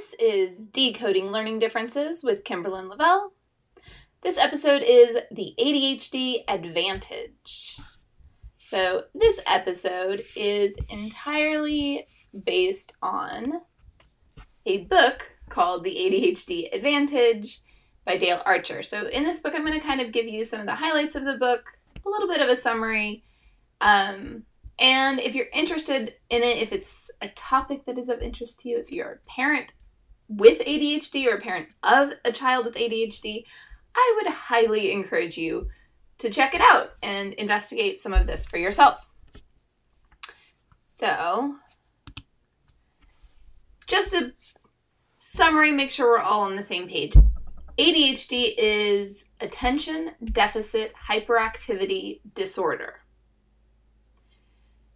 [0.00, 3.34] This is Decoding Learning Differences with Kimberlyn Lavelle.
[4.22, 7.78] This episode is the ADHD Advantage.
[8.58, 12.06] So, this episode is entirely
[12.46, 13.44] based on
[14.64, 17.60] a book called The ADHD Advantage
[18.06, 18.82] by Dale Archer.
[18.82, 21.14] So, in this book, I'm going to kind of give you some of the highlights
[21.14, 21.76] of the book,
[22.06, 23.22] a little bit of a summary,
[23.82, 24.44] um,
[24.80, 28.70] and if you're interested in it, if it's a topic that is of interest to
[28.70, 29.74] you, if you're a parent
[30.30, 33.44] with ADHD or a parent of a child with ADHD,
[33.94, 35.68] I would highly encourage you
[36.18, 39.10] to check it out and investigate some of this for yourself.
[40.76, 41.56] So,
[43.86, 44.32] just a
[45.18, 47.14] summary, make sure we're all on the same page.
[47.78, 53.00] ADHD is attention deficit hyperactivity disorder.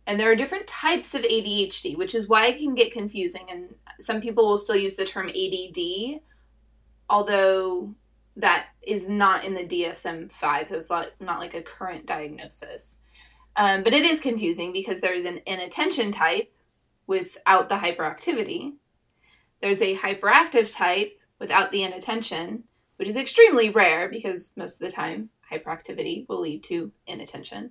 [0.06, 3.46] And there are different types of ADHD, which is why it can get confusing.
[3.48, 6.20] And some people will still use the term ADD,
[7.08, 7.94] although
[8.36, 12.96] that is not in the DSM 5, so it's not, not like a current diagnosis.
[13.56, 16.52] Um, but it is confusing because there's an inattention type
[17.06, 18.74] without the hyperactivity,
[19.60, 22.64] there's a hyperactive type without the inattention,
[22.96, 27.70] which is extremely rare because most of the time hyperactivity will lead to inattention.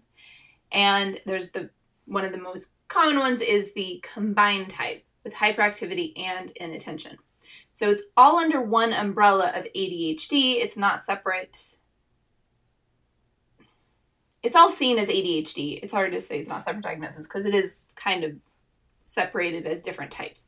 [0.71, 1.69] And there's the
[2.05, 7.17] one of the most common ones is the combined type with hyperactivity and inattention.
[7.71, 10.55] So it's all under one umbrella of ADHD.
[10.61, 11.77] It's not separate.
[14.41, 15.79] It's all seen as ADHD.
[15.81, 18.33] It's hard to say it's not separate diagnosis because it is kind of
[19.05, 20.47] separated as different types.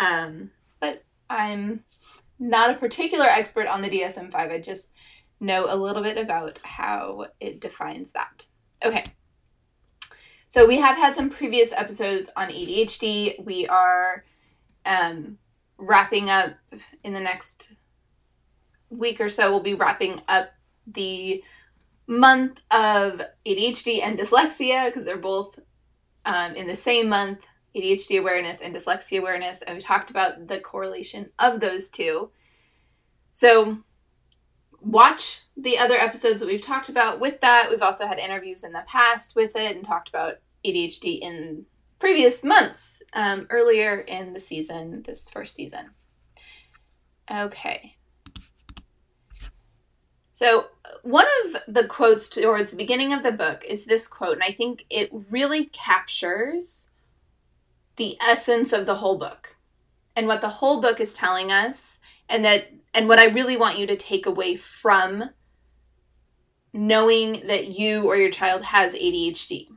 [0.00, 1.84] Um, but I'm
[2.38, 4.50] not a particular expert on the DSM 5.
[4.50, 4.92] I just
[5.40, 8.46] know a little bit about how it defines that.
[8.84, 9.04] Okay.
[10.52, 13.42] So we have had some previous episodes on ADHD.
[13.42, 14.22] We are
[14.84, 15.38] um,
[15.78, 16.52] wrapping up
[17.02, 17.72] in the next
[18.90, 19.50] week or so.
[19.50, 20.50] We'll be wrapping up
[20.86, 21.42] the
[22.06, 25.58] month of ADHD and dyslexia because they're both
[26.26, 29.62] um, in the same month ADHD awareness and dyslexia awareness.
[29.62, 32.30] And we talked about the correlation of those two.
[33.30, 33.78] So
[34.84, 37.70] watch the other episodes that we've talked about with that.
[37.70, 41.66] We've also had interviews in the past with it and talked about ADHD in
[41.98, 45.90] previous months, um, earlier in the season, this first season.
[47.30, 47.96] Okay.
[50.32, 50.66] So,
[51.02, 54.50] one of the quotes towards the beginning of the book is this quote, and I
[54.50, 56.88] think it really captures
[57.96, 59.56] the essence of the whole book
[60.16, 63.78] and what the whole book is telling us, and that and what I really want
[63.78, 65.30] you to take away from
[66.72, 69.68] knowing that you or your child has ADHD.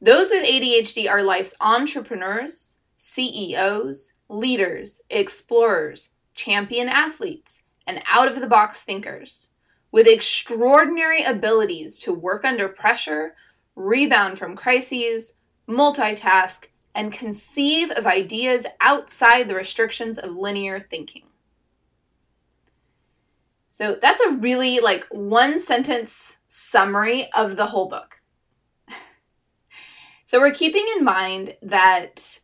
[0.00, 8.46] Those with ADHD are life's entrepreneurs, CEOs, leaders, explorers, champion athletes, and out of the
[8.46, 9.50] box thinkers
[9.92, 13.34] with extraordinary abilities to work under pressure,
[13.76, 15.34] rebound from crises,
[15.68, 21.24] multitask, and conceive of ideas outside the restrictions of linear thinking.
[23.72, 28.20] So that's a really like one sentence summary of the whole book.
[30.26, 32.38] so we're keeping in mind that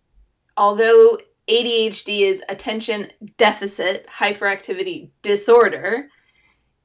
[0.57, 6.09] although ADHD is attention deficit hyperactivity disorder,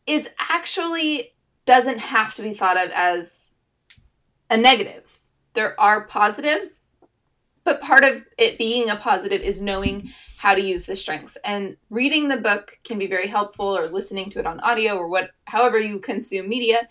[0.05, 3.53] it actually doesn't have to be thought of as
[4.49, 5.21] a negative.
[5.53, 6.81] There are positives,
[7.63, 11.37] but part of it being a positive is knowing how to use the strengths.
[11.43, 15.07] And reading the book can be very helpful, or listening to it on audio, or
[15.07, 16.87] what, however you consume media,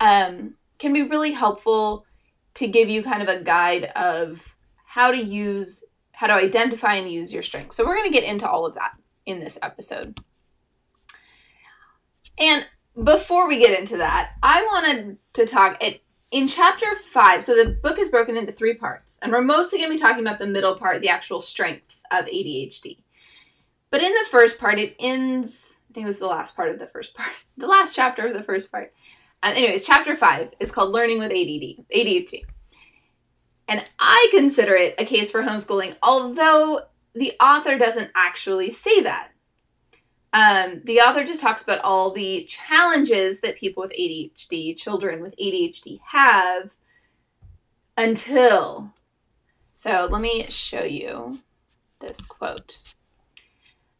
[0.00, 2.06] um, can be really helpful
[2.54, 7.10] to give you kind of a guide of how to use, how to identify and
[7.10, 7.76] use your strengths.
[7.76, 8.92] So we're going to get into all of that
[9.26, 10.18] in this episode.
[12.38, 12.66] And
[13.02, 15.82] before we get into that, I wanted to talk.
[15.82, 19.78] It in chapter five, so the book is broken into three parts, and we're mostly
[19.78, 23.02] going to be talking about the middle part, the actual strengths of ADHD.
[23.90, 26.78] But in the first part, it ends, I think it was the last part of
[26.78, 28.94] the first part, the last chapter of the first part.
[29.42, 32.44] Um, anyways, chapter five is called Learning with ADD, ADHD.
[33.68, 36.80] And I consider it a case for homeschooling, although
[37.14, 39.31] the author doesn't actually say that.
[40.32, 45.36] Um, the author just talks about all the challenges that people with ADHD, children with
[45.36, 46.70] ADHD, have
[47.96, 48.94] until.
[49.72, 51.40] So let me show you
[52.00, 52.78] this quote.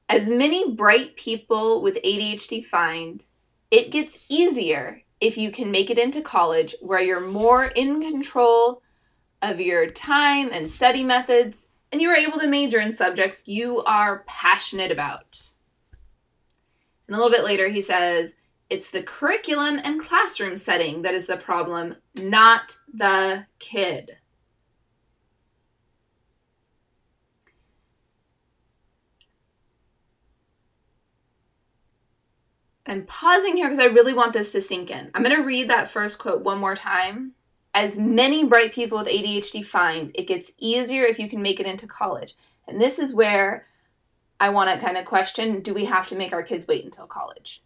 [0.09, 3.25] As many bright people with ADHD find,
[3.71, 8.83] it gets easier if you can make it into college where you're more in control
[9.41, 13.83] of your time and study methods and you are able to major in subjects you
[13.85, 15.52] are passionate about.
[17.07, 18.35] And a little bit later, he says,
[18.71, 24.17] it's the curriculum and classroom setting that is the problem, not the kid.
[32.87, 35.11] I'm pausing here because I really want this to sink in.
[35.15, 37.33] I'm going to read that first quote one more time.
[37.75, 41.67] As many bright people with ADHD find, it gets easier if you can make it
[41.67, 42.35] into college.
[42.67, 43.67] And this is where
[44.43, 47.07] I want to kind of question do we have to make our kids wait until
[47.07, 47.63] college?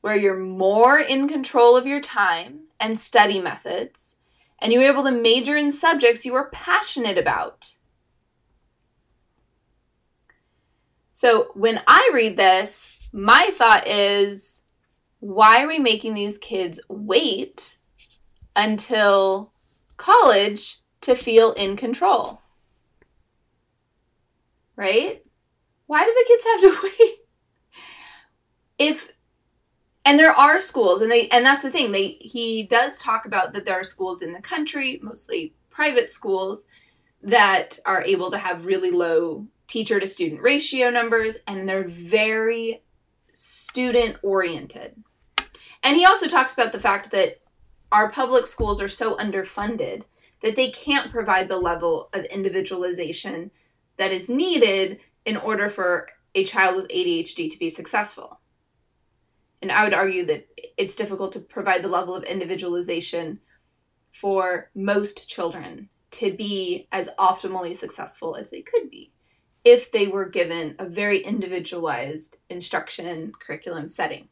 [0.00, 4.16] Where you're more in control of your time and study methods,
[4.58, 7.76] and you're able to major in subjects you are passionate about.
[11.12, 14.62] So when I read this, my thought is
[15.20, 17.76] why are we making these kids wait
[18.56, 19.52] until
[19.96, 22.42] college to feel in control?
[24.74, 25.22] Right?
[25.90, 27.16] Why do the kids have to wait?
[28.78, 29.12] If
[30.04, 33.54] and there are schools and they and that's the thing they he does talk about
[33.54, 36.64] that there are schools in the country mostly private schools
[37.24, 42.84] that are able to have really low teacher to student ratio numbers and they're very
[43.32, 44.94] student oriented.
[45.82, 47.40] And he also talks about the fact that
[47.90, 50.04] our public schools are so underfunded
[50.44, 53.50] that they can't provide the level of individualization
[53.96, 58.40] that is needed in order for a child with ADHD to be successful.
[59.62, 63.40] And I would argue that it's difficult to provide the level of individualization
[64.10, 69.12] for most children to be as optimally successful as they could be
[69.64, 74.28] if they were given a very individualized instruction curriculum setting.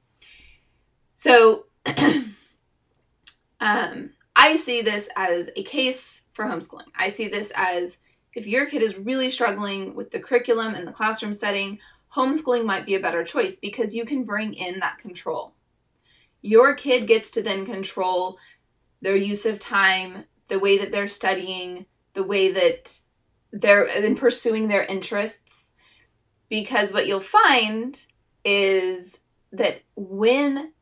[1.15, 1.67] So
[3.61, 6.87] um, I see this as a case for homeschooling.
[6.97, 7.99] I see this as
[8.39, 11.79] if your kid is really struggling with the curriculum and the classroom setting,
[12.15, 15.55] homeschooling might be a better choice because you can bring in that control.
[16.41, 18.39] Your kid gets to then control
[19.03, 23.01] their use of time, the way that they're studying, the way that
[23.53, 25.73] they're in pursuing their interests
[26.49, 28.05] because what you'll find
[28.45, 29.19] is
[29.53, 30.73] that when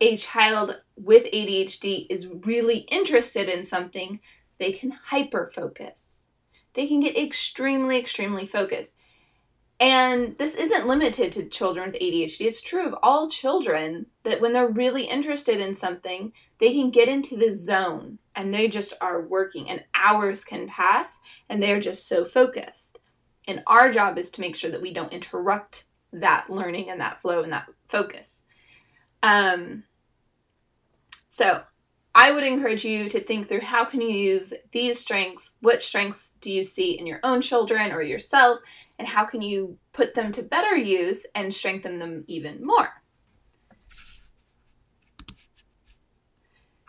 [0.00, 4.20] a child with ADHD is really interested in something,
[4.58, 6.23] they can hyper focus.
[6.74, 8.96] They can get extremely, extremely focused.
[9.80, 12.42] And this isn't limited to children with ADHD.
[12.42, 17.08] It's true of all children that when they're really interested in something, they can get
[17.08, 22.08] into the zone and they just are working, and hours can pass and they're just
[22.08, 22.98] so focused.
[23.46, 27.20] And our job is to make sure that we don't interrupt that learning and that
[27.20, 28.44] flow and that focus.
[29.22, 29.84] Um,
[31.28, 31.62] so
[32.16, 36.32] I would encourage you to think through how can you use these strengths, what strengths
[36.40, 38.60] do you see in your own children or yourself,
[38.98, 43.02] and how can you put them to better use and strengthen them even more.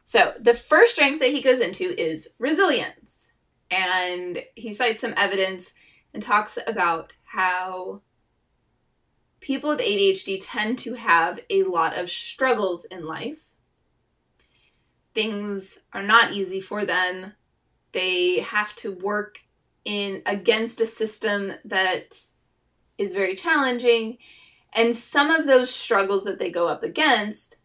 [0.04, 3.32] So, the first strength that he goes into is resilience.
[3.72, 5.74] And he cites some evidence
[6.14, 8.02] and talks about how
[9.40, 13.48] people with ADHD tend to have a lot of struggles in life.
[15.16, 17.34] Things are not easy for them.
[17.94, 19.40] They have to work
[19.84, 22.20] in against a system that
[22.98, 24.18] is very challenging
[24.76, 27.58] and some of those struggles that they go up against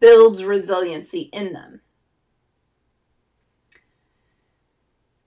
[0.00, 1.80] builds resiliency in them.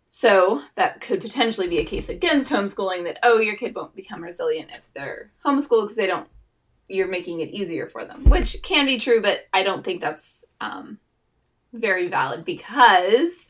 [0.09, 4.21] So that could potentially be a case against homeschooling that, oh, your kid won't become
[4.21, 6.27] resilient if they're homeschooled because they don't,
[6.87, 10.45] you're making it easier for them, which can be true, but I don't think that's
[10.61, 10.99] um,
[11.73, 13.49] very valid because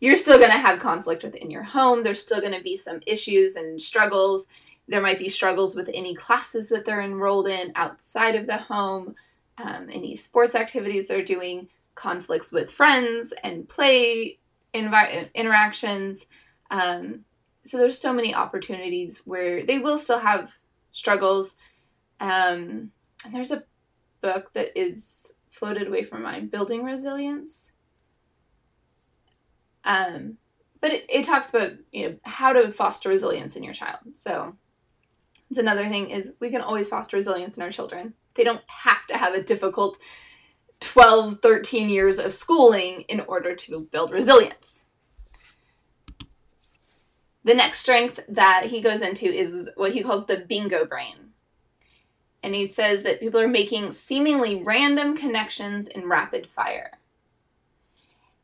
[0.00, 2.02] you're still going to have conflict within your home.
[2.02, 4.46] There's still going to be some issues and struggles.
[4.88, 9.14] There might be struggles with any classes that they're enrolled in outside of the home
[9.62, 14.38] um, any sports activities they're doing, conflicts with friends and play
[14.72, 16.26] interactions.
[16.70, 17.24] Um,
[17.64, 20.58] so there's so many opportunities where they will still have
[20.92, 21.56] struggles.
[22.20, 22.90] Um,
[23.24, 23.64] and there's a
[24.20, 27.72] book that is floated away from my Building Resilience.
[29.84, 30.38] Um,
[30.80, 33.98] but it, it talks about you know how to foster resilience in your child.
[34.14, 34.56] So
[35.50, 38.14] it's another thing is we can always foster resilience in our children.
[38.34, 39.98] They don't have to have a difficult
[40.80, 44.86] 12, 13 years of schooling in order to build resilience.
[47.42, 51.29] The next strength that he goes into is what he calls the bingo brain.
[52.42, 56.92] And he says that people are making seemingly random connections in rapid fire.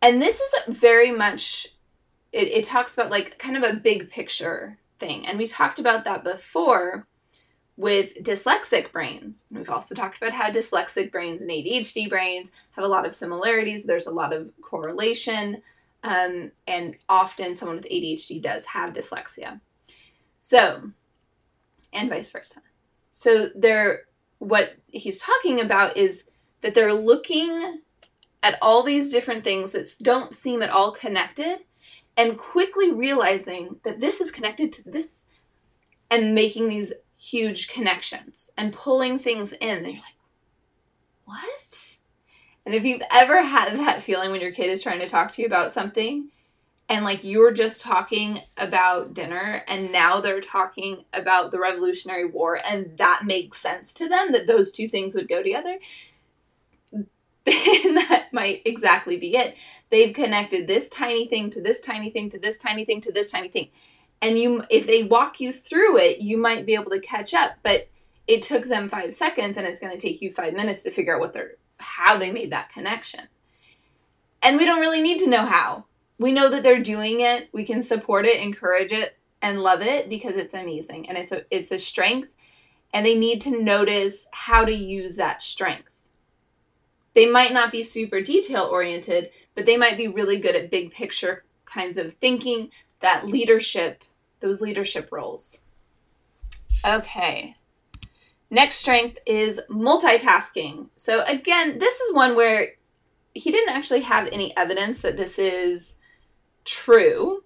[0.02, 1.68] And this is very much
[2.36, 5.26] it, it talks about like kind of a big picture thing.
[5.26, 7.06] And we talked about that before
[7.76, 9.44] with dyslexic brains.
[9.48, 13.14] And we've also talked about how dyslexic brains and ADHD brains have a lot of
[13.14, 13.84] similarities.
[13.84, 15.62] There's a lot of correlation.
[16.02, 19.60] Um, and often someone with ADHD does have dyslexia.
[20.38, 20.90] So,
[21.92, 22.60] and vice versa.
[23.18, 24.02] So they're
[24.40, 26.24] what he's talking about is
[26.60, 27.80] that they're looking
[28.42, 31.60] at all these different things that don't seem at all connected
[32.14, 35.24] and quickly realizing that this is connected to this
[36.10, 39.78] and making these huge connections and pulling things in.
[39.78, 40.20] And you're like,
[41.24, 41.96] what?
[42.66, 45.40] And if you've ever had that feeling when your kid is trying to talk to
[45.40, 46.28] you about something
[46.88, 52.60] and like you're just talking about dinner and now they're talking about the Revolutionary War
[52.64, 55.78] and that makes sense to them that those two things would go together,
[56.92, 59.56] then that might exactly be it.
[59.90, 63.30] They've connected this tiny thing to this tiny thing to this tiny thing to this
[63.30, 63.68] tiny thing.
[64.22, 67.56] And you if they walk you through it, you might be able to catch up,
[67.62, 67.88] but
[68.28, 71.14] it took them 5 seconds and it's going to take you 5 minutes to figure
[71.14, 73.28] out what they're how they made that connection.
[74.40, 75.84] And we don't really need to know how.
[76.18, 77.48] We know that they're doing it.
[77.52, 81.44] We can support it, encourage it, and love it because it's amazing and it's a
[81.50, 82.34] it's a strength
[82.92, 86.08] and they need to notice how to use that strength.
[87.12, 90.90] They might not be super detail oriented, but they might be really good at big
[90.90, 92.70] picture kinds of thinking,
[93.00, 94.04] that leadership,
[94.40, 95.60] those leadership roles.
[96.84, 97.56] Okay.
[98.50, 100.88] Next strength is multitasking.
[100.94, 102.74] So, again, this is one where
[103.34, 105.95] he didn't actually have any evidence that this is
[106.66, 107.42] true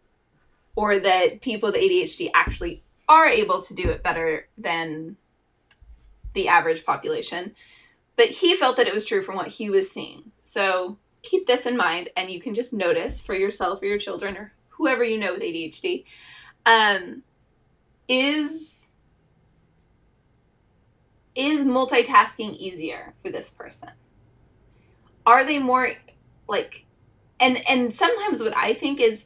[0.74, 5.16] or that people with ADHD actually are able to do it better than
[6.32, 7.54] the average population.
[8.16, 10.32] But he felt that it was true from what he was seeing.
[10.42, 14.38] So, keep this in mind and you can just notice for yourself or your children
[14.38, 16.04] or whoever you know with ADHD
[16.64, 17.22] um,
[18.08, 18.88] is
[21.34, 23.90] is multitasking easier for this person?
[25.26, 25.92] Are they more
[26.48, 26.84] like
[27.40, 29.24] and and sometimes what I think is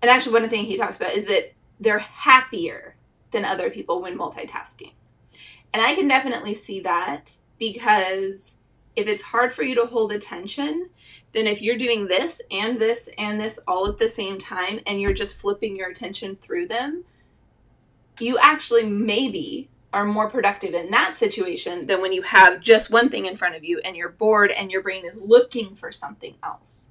[0.00, 2.96] and actually one things he talks about is that they're happier
[3.30, 4.92] than other people when multitasking.
[5.72, 8.54] And I can definitely see that because
[8.94, 10.90] if it's hard for you to hold attention,
[11.32, 15.00] then if you're doing this and this and this all at the same time and
[15.00, 17.04] you're just flipping your attention through them,
[18.20, 23.08] you actually maybe are more productive in that situation than when you have just one
[23.08, 26.34] thing in front of you and you're bored and your brain is looking for something
[26.42, 26.88] else.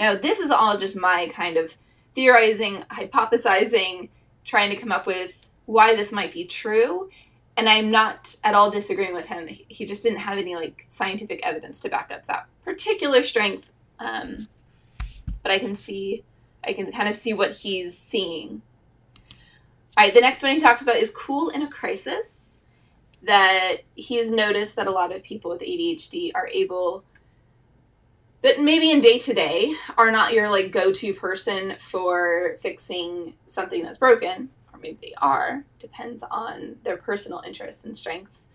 [0.00, 1.76] Now, this is all just my kind of
[2.14, 4.08] theorizing, hypothesizing,
[4.44, 7.08] trying to come up with why this might be true.
[7.56, 9.46] And I'm not at all disagreeing with him.
[9.46, 13.72] He just didn't have any like scientific evidence to back up that particular strength.
[14.00, 14.48] Um,
[15.44, 16.24] but I can see,
[16.64, 18.62] I can kind of see what he's seeing
[20.00, 22.56] all right, the next one he talks about is cool in a crisis.
[23.22, 27.04] That he's noticed that a lot of people with ADHD are able,
[28.42, 33.34] that maybe in day to day are not your like go to person for fixing
[33.46, 38.48] something that's broken, or maybe they are, depends on their personal interests and strengths.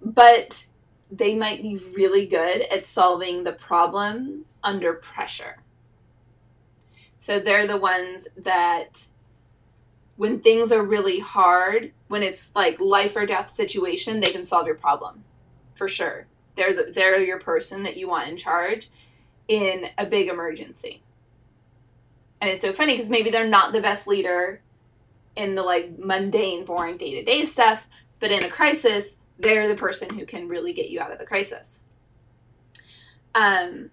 [0.00, 0.66] But
[1.10, 5.58] they might be really good at solving the problem under pressure.
[7.18, 9.06] So they're the ones that
[10.16, 14.66] when things are really hard, when it's like life or death situation, they can solve
[14.66, 15.24] your problem
[15.74, 16.26] for sure.
[16.56, 18.90] They're the, they're your person that you want in charge
[19.48, 21.02] in a big emergency.
[22.40, 24.60] And it's so funny because maybe they're not the best leader
[25.36, 27.88] in the like mundane, boring day to day stuff,
[28.20, 31.26] but in a crisis, they're the person who can really get you out of the
[31.26, 31.80] crisis.
[33.34, 33.90] Um,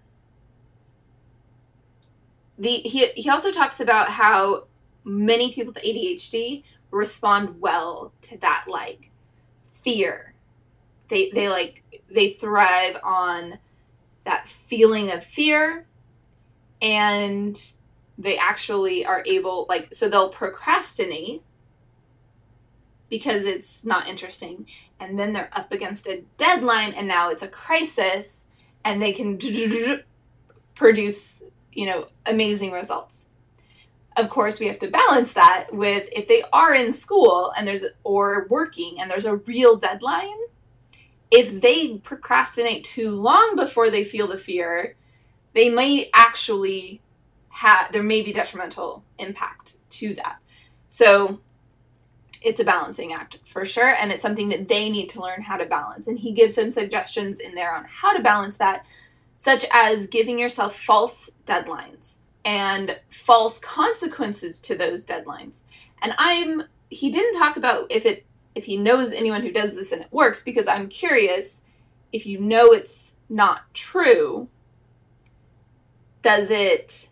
[2.58, 4.66] the he he also talks about how
[5.04, 9.10] many people with ADHD respond well to that like
[9.82, 10.31] fear.
[11.12, 13.58] They they like they thrive on
[14.24, 15.84] that feeling of fear
[16.80, 17.54] and
[18.16, 21.42] they actually are able like so they'll procrastinate
[23.10, 24.64] because it's not interesting
[25.00, 28.46] and then they're up against a deadline and now it's a crisis
[28.82, 29.38] and they can
[30.74, 31.42] produce
[31.74, 33.26] you know amazing results.
[34.16, 37.84] Of course we have to balance that with if they are in school and there's
[38.02, 40.38] or working and there's a real deadline
[41.32, 44.94] if they procrastinate too long before they feel the fear
[45.54, 47.00] they might actually
[47.48, 50.36] have there may be detrimental impact to that
[50.88, 51.40] so
[52.44, 55.56] it's a balancing act for sure and it's something that they need to learn how
[55.56, 58.84] to balance and he gives some suggestions in there on how to balance that
[59.42, 65.62] such as giving yourself false deadlines and false consequences to those deadlines.
[66.00, 68.24] And I'm he didn't talk about if it
[68.54, 71.62] if he knows anyone who does this and it works because I'm curious
[72.12, 74.48] if you know it's not true
[76.20, 77.08] does it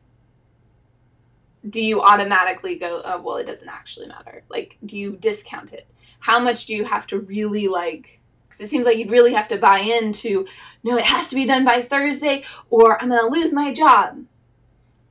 [1.69, 4.43] do you automatically go oh well it doesn't actually matter.
[4.49, 5.87] Like do you discount it?
[6.21, 8.21] How much do you have to really like
[8.51, 10.45] because it seems like you'd really have to buy into
[10.83, 14.25] no it has to be done by thursday or i'm going to lose my job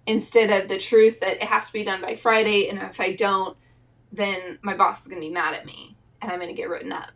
[0.06, 3.12] instead of the truth that it has to be done by friday and if i
[3.14, 3.58] don't
[4.12, 6.70] then my boss is going to be mad at me and i'm going to get
[6.70, 7.12] written up.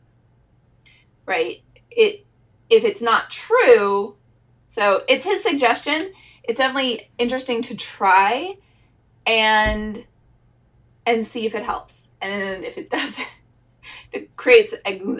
[1.25, 1.62] Right?
[1.89, 2.25] It
[2.69, 4.15] if it's not true
[4.74, 6.13] so it's his suggestion.
[6.43, 8.57] It's definitely interesting to try
[9.24, 10.03] and
[11.05, 12.07] and see if it helps.
[12.19, 13.27] And if it doesn't
[14.12, 14.74] it creates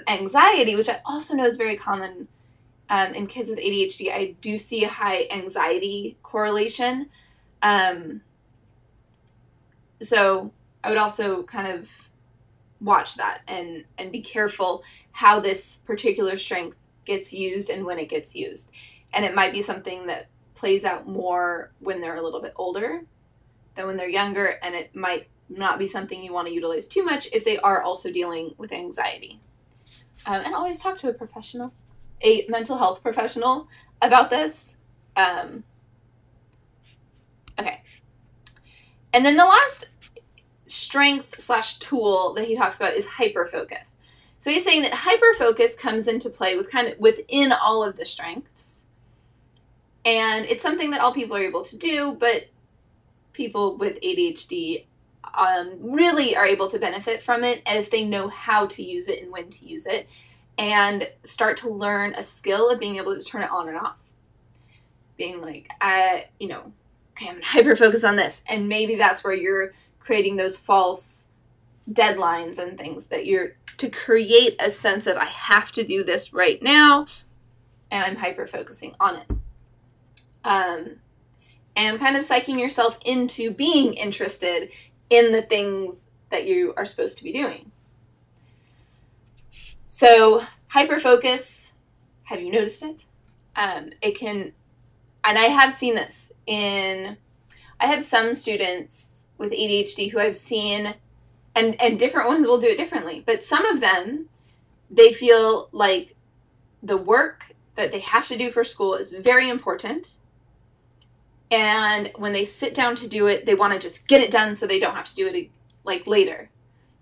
[0.08, 2.28] anxiety which i also know is very common
[2.90, 7.10] um, in kids with adhd i do see a high anxiety correlation.
[7.62, 8.22] Um,
[10.02, 10.52] so
[10.84, 12.12] i would also kind of
[12.84, 18.10] watch that and and be careful how this particular strength gets used and when it
[18.10, 18.72] gets used
[19.14, 23.04] and it might be something that plays out more when they're a little bit older
[23.76, 27.04] than when they're younger, and it might not be something you want to utilize too
[27.04, 29.40] much if they are also dealing with anxiety.
[30.26, 31.74] Um, and always talk to a professional,
[32.22, 33.68] a mental health professional
[34.02, 34.76] about this.
[35.16, 35.64] Um,
[37.60, 37.82] okay.
[39.12, 39.90] And then the last
[40.74, 43.96] strength slash tool that he talks about is hyperfocus.
[44.38, 48.06] So he's saying that hyperfocus comes into play with kind of within all of the
[48.06, 48.84] strengths
[50.06, 52.48] and it's something that all people are able to do, but
[53.32, 54.86] people with ADHD
[55.34, 59.24] um, really are able to benefit from it if they know how to use it
[59.24, 60.10] and when to use it
[60.58, 64.02] and start to learn a skill of being able to turn it on and off.
[65.18, 66.74] Being like, I, you know,
[67.12, 68.42] okay, I'm gonna hyper focus on this.
[68.48, 69.74] And maybe that's where you're
[70.04, 71.28] creating those false
[71.92, 76.34] deadlines and things that you're to create a sense of I have to do this
[76.34, 77.08] right now
[77.90, 79.28] and I'm hyper focusing on it
[80.44, 80.98] um,
[81.76, 84.72] and kind of psyching yourself into being interested
[85.10, 87.72] in the things that you are supposed to be doing.
[89.88, 91.74] So, hyper focus,
[92.24, 93.06] have you noticed it?
[93.56, 94.54] Um, it can,
[95.24, 97.18] and I have seen this in,
[97.80, 100.96] I have some students with ADHD who I've seen,
[101.56, 104.28] and, and different ones will do it differently, but some of them,
[104.90, 106.16] they feel like
[106.82, 110.18] the work that they have to do for school is very important.
[111.50, 114.56] And when they sit down to do it they want to just get it done
[114.56, 115.50] so they don't have to do it
[115.84, 116.50] like later.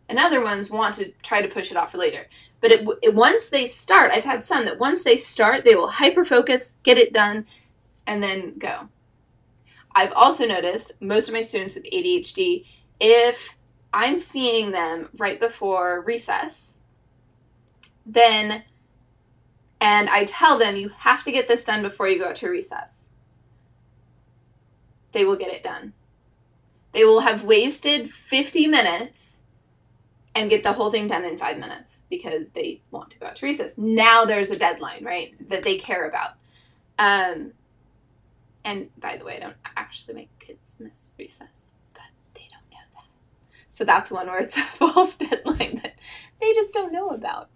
[0.08, 2.28] And other ones want to try to push it off for later.
[2.60, 5.88] But it, it, once they start i've had some that once they start they will
[5.88, 7.48] hyper focus get it done
[8.06, 8.88] and then go
[9.96, 12.66] i've also noticed most of my students with adhd
[13.00, 13.56] if
[13.94, 16.78] i'm seeing them right before recess
[18.06, 18.64] then
[19.80, 22.50] and i tell them you have to get this done before you go out to
[22.50, 23.10] recess
[25.12, 25.94] they will get it done.
[26.92, 29.38] They will have wasted 50 minutes
[30.34, 33.36] and get the whole thing done in five minutes because they want to go out
[33.38, 33.78] to recess.
[33.78, 36.32] Now there's a deadline, right, that they care about.
[36.98, 37.54] Um,
[38.64, 42.86] and by the way, I don't actually make kids miss recess, but they don't know
[42.96, 43.06] that.
[43.70, 46.00] So that's one where it's a false deadline that
[46.40, 47.50] they just don't know about.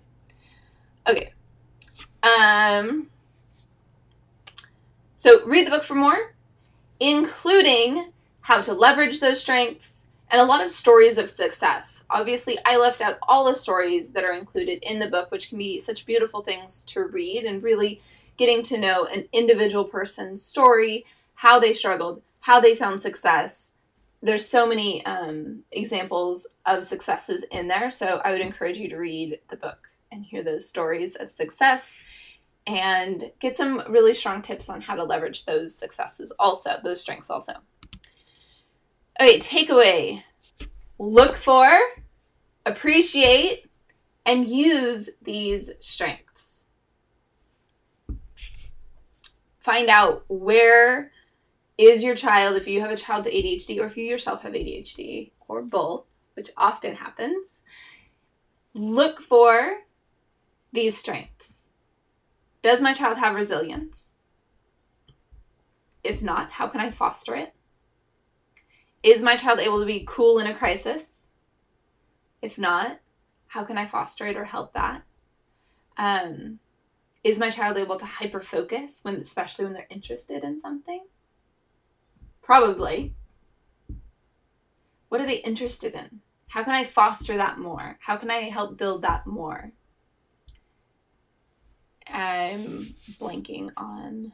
[1.07, 1.33] Okay.
[2.23, 3.09] Um,
[5.15, 6.35] so read the book for more
[6.99, 12.03] including how to leverage those strengths and a lot of stories of success.
[12.09, 15.57] Obviously, I left out all the stories that are included in the book, which can
[15.57, 18.01] be such beautiful things to read and really
[18.37, 23.73] getting to know an individual person's story, how they struggled, how they found success.
[24.21, 28.97] There's so many um, examples of successes in there, so I would encourage you to
[28.97, 31.99] read the book and hear those stories of success
[32.67, 37.29] and get some really strong tips on how to leverage those successes also, those strengths
[37.29, 37.53] also.
[39.19, 40.23] Okay, takeaway
[40.97, 41.77] look for,
[42.65, 43.69] appreciate,
[44.25, 46.24] and use these strengths.
[49.65, 51.11] Find out where
[51.77, 54.53] is your child, if you have a child with ADHD or if you yourself have
[54.53, 57.61] ADHD or both, which often happens.
[58.73, 59.79] Look for
[60.71, 61.65] these strengths
[62.65, 64.13] does my child have resilience?
[66.03, 67.53] If not, how can I foster it?
[69.03, 71.27] Is my child able to be cool in a crisis?
[72.41, 73.01] If not,
[73.49, 75.03] how can I foster it or help that?
[75.95, 76.57] Um,
[77.25, 81.07] is my child able to hyper focus when, especially when they're interested in something?
[82.43, 83.15] Probably.
[85.09, 86.21] What are they interested in?
[86.49, 87.97] How can I foster that more?
[87.99, 89.71] How can I help build that more?
[92.07, 94.33] I'm blanking on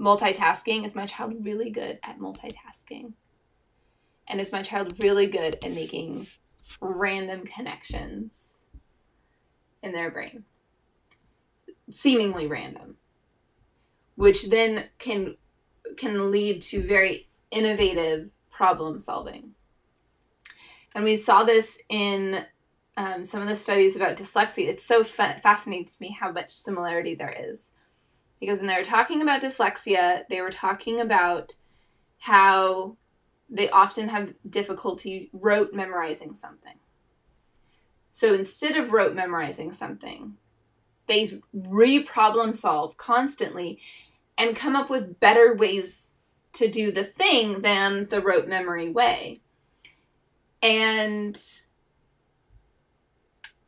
[0.00, 0.86] multitasking.
[0.86, 3.12] Is my child really good at multitasking?
[4.26, 6.28] And is my child really good at making
[6.80, 8.64] random connections
[9.82, 10.44] in their brain?
[11.90, 12.96] Seemingly random.
[14.16, 15.36] Which then can
[15.96, 19.52] can lead to very innovative problem solving.
[20.94, 22.44] And we saw this in
[22.96, 24.68] um, some of the studies about dyslexia.
[24.68, 27.70] It's so fa- fascinating to me how much similarity there is.
[28.40, 31.54] Because when they were talking about dyslexia, they were talking about
[32.18, 32.96] how
[33.48, 36.76] they often have difficulty rote memorizing something.
[38.10, 40.34] So instead of rote memorizing something,
[41.10, 43.80] they re problem solve constantly
[44.38, 46.12] and come up with better ways
[46.52, 49.38] to do the thing than the rote memory way.
[50.62, 51.38] And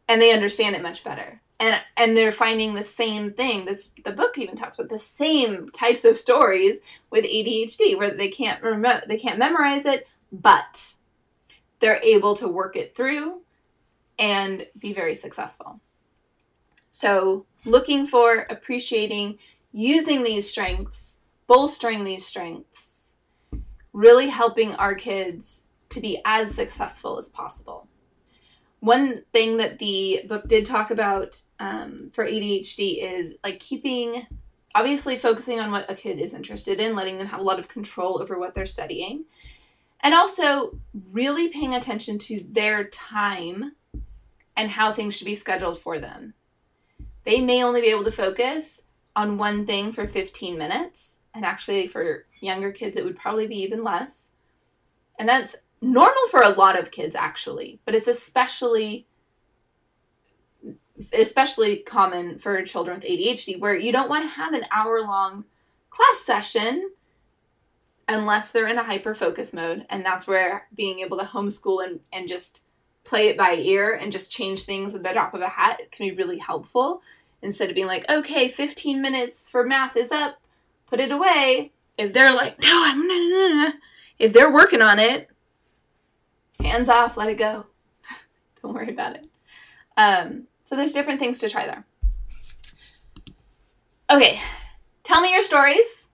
[0.09, 1.41] and they understand it much better.
[1.59, 3.65] And and they're finding the same thing.
[3.65, 6.77] This the book even talks about the same types of stories
[7.11, 10.95] with ADHD where they can't remember they can't memorize it, but
[11.81, 13.41] they're able to work it through
[14.17, 15.81] and be very successful.
[16.93, 19.39] So, looking for, appreciating,
[19.73, 21.19] using these strengths
[21.53, 23.13] bolstering these strengths,
[23.93, 27.87] really helping our kids to be as successful as possible.
[28.81, 34.27] One thing that the book did talk about um, for ADHD is like keeping,
[34.75, 37.69] obviously, focusing on what a kid is interested in, letting them have a lot of
[37.69, 39.27] control over what they're studying,
[40.01, 40.79] and also
[41.11, 43.73] really paying attention to their time
[44.57, 46.33] and how things should be scheduled for them.
[47.25, 48.83] They may only be able to focus
[49.15, 53.63] on one thing for 15 minutes, and actually for younger kids it would probably be
[53.63, 54.31] even less.
[55.19, 59.05] And that's normal for a lot of kids actually but it's especially
[61.13, 65.45] especially common for children with ADHD where you don't want to have an hour long
[65.91, 66.93] class session
[68.09, 71.99] unless they're in a hyper focus mode and that's where being able to homeschool and,
[72.13, 72.63] and just
[73.05, 76.09] play it by ear and just change things at the drop of a hat can
[76.09, 77.03] be really helpful
[77.43, 80.43] instead of being like okay 15 minutes for math is up
[80.93, 81.73] put it away.
[81.97, 83.73] If they're like, no, I'm
[84.19, 85.31] if they're working on it,
[86.61, 87.65] hands off, let it go.
[88.62, 89.27] Don't worry about it.
[89.97, 91.87] Um, so there's different things to try there.
[94.11, 94.38] Okay,
[95.03, 96.09] tell me your stories.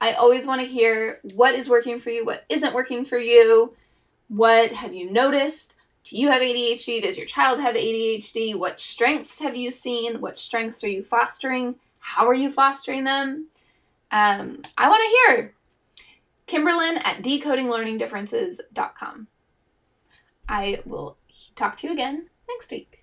[0.00, 3.74] I always want to hear what is working for you, what isn't working for you,
[4.28, 5.74] what have you noticed?
[6.04, 7.02] Do you have ADHD?
[7.02, 8.54] Does your child have ADHD?
[8.54, 10.20] What strengths have you seen?
[10.20, 11.76] What strengths are you fostering?
[11.98, 13.48] How are you fostering them?
[14.10, 15.54] Um, I want to hear.
[16.46, 19.28] Kimberlyn at decodinglearningdifferences.com.
[20.48, 21.16] I will
[21.54, 22.99] talk to you again next week.